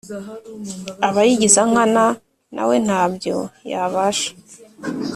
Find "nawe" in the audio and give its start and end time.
2.55-2.75